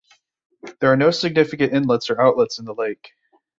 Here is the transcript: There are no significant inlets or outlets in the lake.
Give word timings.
There 0.79 0.91
are 0.91 0.97
no 0.97 1.11
significant 1.11 1.73
inlets 1.73 2.09
or 2.09 2.19
outlets 2.19 2.57
in 2.57 2.65
the 2.65 2.73
lake. 2.73 3.11